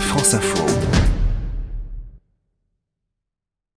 France 0.00 0.34
Info. 0.34 0.64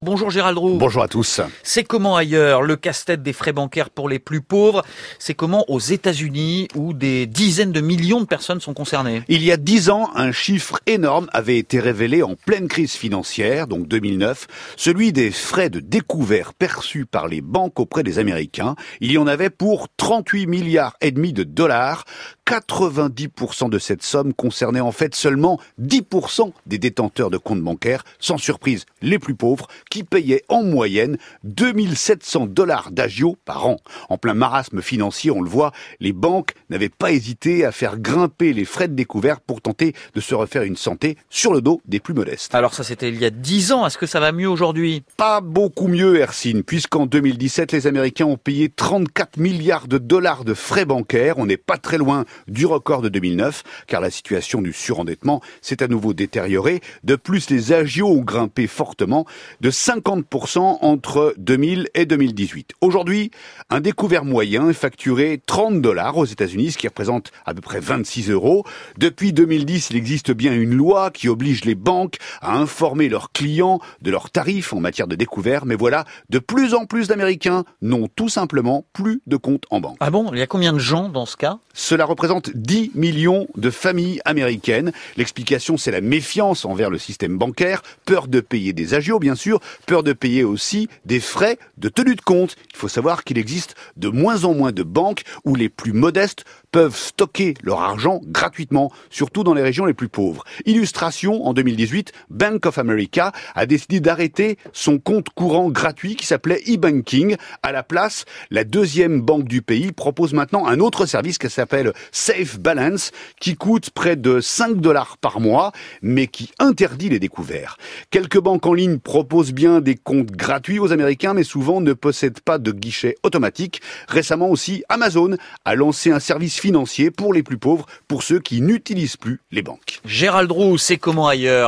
Bonjour 0.01 0.31
Gérald 0.31 0.57
Roux. 0.57 0.79
Bonjour 0.79 1.03
à 1.03 1.09
tous. 1.09 1.41
C'est 1.65 1.83
comment 1.83 2.17
ailleurs 2.17 2.63
le 2.63 2.77
casse-tête 2.77 3.23
des 3.23 3.33
frais 3.33 3.53
bancaires 3.53 3.91
pour 3.91 4.09
les 4.09 4.19
plus 4.19 4.41
pauvres? 4.41 4.85
C'est 5.19 5.35
comment 5.35 5.69
aux 5.69 5.81
États-Unis 5.81 6.69
où 6.77 6.95
des 6.95 7.27
dizaines 7.27 7.73
de 7.73 7.81
millions 7.81 8.21
de 8.21 8.27
personnes 8.27 8.61
sont 8.61 8.75
concernées? 8.75 9.23
Il 9.29 9.43
y 9.43 9.51
a 9.51 9.57
dix 9.57 9.91
ans, 9.91 10.09
un 10.15 10.31
chiffre 10.31 10.79
énorme 10.87 11.29
avait 11.33 11.59
été 11.59 11.81
révélé 11.81 12.23
en 12.23 12.37
pleine 12.37 12.69
crise 12.69 12.93
financière, 12.93 13.67
donc 13.67 13.89
2009, 13.89 14.47
celui 14.77 15.13
des 15.13 15.33
frais 15.33 15.69
de 15.69 15.81
découvert 15.81 16.55
perçus 16.55 17.05
par 17.05 17.27
les 17.27 17.41
banques 17.41 17.81
auprès 17.81 18.05
des 18.05 18.19
Américains. 18.19 18.77
Il 19.01 19.11
y 19.11 19.19
en 19.19 19.27
avait 19.27 19.51
pour 19.51 19.89
38 19.97 20.47
milliards 20.47 20.97
et 21.01 21.11
demi 21.11 21.33
de 21.33 21.43
dollars. 21.43 22.05
90% 22.49 23.69
de 23.69 23.79
cette 23.79 24.03
somme 24.03 24.33
concernait 24.33 24.81
en 24.81 24.91
fait 24.91 25.15
seulement 25.15 25.61
10% 25.83 26.53
des 26.65 26.79
détenteurs 26.79 27.29
de 27.29 27.37
comptes 27.37 27.61
bancaires, 27.61 28.05
sans 28.19 28.39
surprise 28.39 28.87
les 29.03 29.19
plus 29.19 29.35
pauvres, 29.35 29.69
qui 29.91 30.03
payaient 30.03 30.45
en 30.49 30.63
moyenne 30.63 31.19
2700 31.45 32.47
dollars 32.47 32.91
d'agio 32.91 33.37
par 33.45 33.67
an. 33.67 33.77
En 34.09 34.17
plein 34.17 34.33
marasme 34.33 34.81
financier, 34.81 35.31
on 35.31 35.43
le 35.43 35.51
voit, 35.51 35.73
les 36.01 36.15
banques 36.15 36.55
n'avaient 36.71 36.89
pas 36.89 37.13
hésité 37.13 37.67
à 37.67 37.73
faire 37.73 37.99
grimper 37.99 38.55
les 38.55 38.65
frais 38.65 38.89
de 38.89 38.95
découvert 38.95 39.43
pour 39.43 39.61
tenter 39.61 39.95
de 40.15 40.21
se 40.21 40.35
refaire 40.35 40.63
une 40.63 40.77
santé 40.77 41.19
sur 41.29 41.53
le 41.53 41.61
dos 41.61 41.83
des 41.85 42.01
plus 42.01 42.15
modestes. 42.15 42.55
Alors 42.55 42.73
ça 42.73 42.83
c'était 42.83 43.11
il 43.11 43.21
y 43.21 43.27
a 43.27 43.31
10 43.31 43.73
ans, 43.73 43.87
est-ce 43.87 43.99
que 43.99 44.07
ça 44.07 44.21
va 44.21 44.33
mieux 44.33 44.49
aujourd'hui? 44.49 45.03
Pas 45.19 45.43
beaucoup 45.43 45.89
mieux, 45.89 46.19
Ersine, 46.19 46.63
puisqu'en 46.63 47.05
2017, 47.05 47.73
les 47.73 47.87
Américains 47.87 48.25
ont 48.25 48.39
payé 48.39 48.71
34 48.71 49.37
milliards 49.37 49.87
de 49.87 49.99
dollars 49.99 50.45
de 50.45 50.55
frais 50.55 50.87
bancaires. 50.87 51.39
On 51.39 51.45
n'est 51.45 51.59
pas 51.59 51.77
très 51.77 51.99
loin 51.99 52.25
du 52.47 52.67
record 52.67 53.03
de 53.03 53.09
2009, 53.09 53.63
car 53.87 54.01
la 54.01 54.11
situation 54.11 54.63
du 54.63 54.73
surendettement 54.73 55.41
s'est 55.61 55.83
à 55.83 55.89
nouveau 55.89 56.15
détériorée. 56.15 56.81
De 57.05 57.17
plus, 57.17 57.51
les 57.51 57.73
agios 57.73 58.09
ont 58.09 58.23
grimpé 58.23 58.67
fortement 58.67 59.27
de 59.61 59.71
50% 59.71 60.79
entre 60.81 61.35
2000 61.39 61.89
et 61.95 62.07
2018. 62.07 62.73
Aujourd'hui, 62.81 63.31
un 63.71 63.81
découvert 63.81 64.25
moyen 64.25 64.71
est 64.71 64.75
facturé 64.75 65.41
30 65.47 65.81
dollars 65.81 66.17
aux 66.17 66.25
États-Unis, 66.25 66.73
ce 66.73 66.79
qui 66.79 66.89
représente 66.89 67.33
à 67.47 67.55
peu 67.55 67.61
près 67.61 67.81
26 67.81 68.31
euros. 68.31 68.65
Depuis 68.99 69.33
2010, 69.33 69.91
il 69.91 69.97
existe 69.97 70.31
bien 70.31 70.55
une 70.55 70.75
loi 70.75 71.11
qui 71.11 71.29
oblige 71.29 71.65
les 71.65 71.75
banques 71.75 72.17
à 72.41 72.57
informer 72.57 73.09
leurs 73.09 73.33
clients 73.33 73.81
de 74.03 74.11
leurs 74.11 74.31
tarifs 74.31 74.73
en 74.73 74.81
matière 74.81 75.07
de 75.07 75.17
découvert, 75.17 75.67
mais 75.67 75.75
voilà, 75.75 76.05
de 76.31 76.39
plus 76.39 76.75
en 76.75 76.87
plus 76.87 77.09
d'Américains 77.09 77.65
n'ont 77.83 78.09
tout 78.15 78.29
simplement 78.29 78.85
plus 78.93 79.23
de 79.27 79.37
compte 79.37 79.65
en 79.71 79.81
banque. 79.81 79.97
Ah 80.01 80.11
bon? 80.11 80.31
Il 80.33 80.39
y 80.39 80.43
a 80.43 80.47
combien 80.47 80.73
de 80.73 80.79
gens 80.79 81.09
dans 81.09 81.27
ce 81.27 81.37
cas? 81.37 81.59
Cela 81.75 82.05
représente 82.29 82.55
10 82.55 82.93
millions 82.95 83.47
de 83.57 83.71
familles 83.71 84.21
américaines. 84.27 84.93
L'explication, 85.17 85.79
c'est 85.79 85.91
la 85.91 86.03
méfiance 86.03 86.67
envers 86.67 86.91
le 86.91 86.99
système 86.99 87.39
bancaire, 87.39 87.83
peur 88.05 88.29
de 88.29 88.41
payer 88.41 88.75
des 88.75 88.93
agios, 88.93 89.19
bien 89.19 89.35
sûr, 89.35 89.61
peur 89.87 90.03
de 90.03 90.13
payer 90.13 90.45
aussi 90.45 90.89
des 91.07 91.21
frais 91.21 91.59
de 91.79 91.89
tenue 91.89 92.17
de 92.17 92.21
compte. 92.21 92.57
Il 92.71 92.77
faut 92.77 92.89
savoir 92.89 93.25
qu'il 93.25 93.39
existe 93.39 93.77
de 93.97 94.09
moins 94.09 94.45
en 94.45 94.53
moins 94.53 94.73
de 94.73 94.83
banques 94.83 95.23
où 95.45 95.55
les 95.55 95.71
plus 95.71 95.95
modestes 95.95 96.45
peuvent 96.71 96.97
stocker 96.97 97.55
leur 97.63 97.81
argent 97.81 98.21
gratuitement, 98.25 98.93
surtout 99.09 99.43
dans 99.43 99.55
les 99.55 99.63
régions 99.63 99.87
les 99.87 99.95
plus 99.95 100.09
pauvres. 100.09 100.45
Illustration, 100.67 101.47
en 101.47 101.55
2018, 101.55 102.13
Bank 102.29 102.67
of 102.67 102.77
America 102.77 103.33
a 103.55 103.65
décidé 103.65 104.01
d'arrêter 104.01 104.59
son 104.73 104.99
compte 104.99 105.31
courant 105.31 105.71
gratuit 105.71 106.15
qui 106.15 106.27
s'appelait 106.27 106.63
e-banking. 106.69 107.37
À 107.63 107.73
la 107.73 107.83
place, 107.83 108.27
la 108.51 108.65
deuxième 108.65 109.23
banque 109.23 109.49
du 109.49 109.63
pays 109.63 109.93
propose 109.93 110.35
maintenant 110.35 110.67
un 110.67 110.81
autre 110.81 111.07
service 111.07 111.39
qui 111.39 111.49
s'appelle 111.49 111.93
Safe 112.19 112.59
Balance, 112.59 113.13
qui 113.41 113.55
coûte 113.55 113.91
près 113.91 114.17
de 114.17 114.41
5 114.41 114.81
dollars 114.81 115.17
par 115.19 115.39
mois, 115.41 115.73
mais 116.03 116.27
qui 116.27 116.51
interdit 116.59 117.09
les 117.09 117.21
découverts. 117.21 117.77
Quelques 118.11 118.41
banques 118.41 118.67
en 118.67 118.75
ligne 118.75 118.99
proposent 118.99 119.53
bien 119.53 119.81
des 119.81 119.95
comptes 119.95 120.33
gratuits 120.33 120.81
aux 120.81 120.93
Américains, 120.93 121.33
mais 121.33 121.45
souvent 121.45 121.81
ne 121.81 121.93
possèdent 121.93 122.41
pas 122.41 122.59
de 122.59 122.73
guichet 122.73 123.15
automatique. 123.23 123.81
Récemment 124.09 124.51
aussi, 124.51 124.83
Amazon 124.89 125.37
a 125.65 125.75
lancé 125.77 126.11
un 126.11 126.19
service 126.19 126.59
financier 126.59 127.13
pour 127.13 127.33
les 127.33 127.45
plus 127.45 127.57
pauvres, 127.57 127.87
pour 128.09 128.25
ceux 128.25 128.41
qui 128.41 128.61
n'utilisent 128.63 129.17
plus 129.17 129.41
les 129.53 129.63
banques. 129.63 130.01
Gérald 130.05 130.51
Roux, 130.51 130.77
c'est 130.77 130.99
comment 130.99 131.29
ailleurs? 131.29 131.67